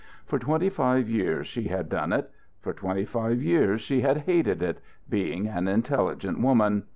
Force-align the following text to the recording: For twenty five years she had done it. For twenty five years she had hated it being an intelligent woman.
For 0.25 0.39
twenty 0.39 0.69
five 0.71 1.07
years 1.07 1.45
she 1.45 1.65
had 1.65 1.87
done 1.87 2.11
it. 2.11 2.31
For 2.59 2.73
twenty 2.73 3.05
five 3.05 3.39
years 3.43 3.81
she 3.83 4.01
had 4.01 4.21
hated 4.23 4.63
it 4.63 4.79
being 5.07 5.47
an 5.47 5.67
intelligent 5.67 6.39
woman. 6.39 6.85